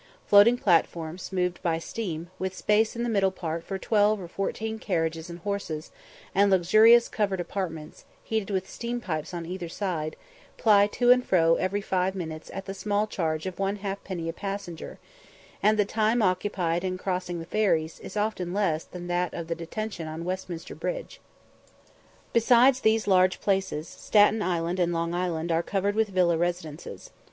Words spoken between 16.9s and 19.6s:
crossing the ferries is often less than that of the